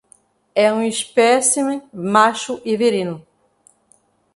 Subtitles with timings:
[0.55, 3.21] É um espécime macho e viril